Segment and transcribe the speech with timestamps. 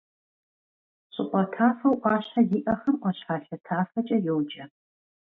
[1.13, 4.63] ЩӀыпӀэ тафэу Ӏуащхьэ зиӀэхэм— Ӏуащхьалъэ тафэкӀэ йоджэ.